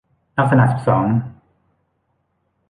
[0.37, 1.05] ลักษณะสิบสอง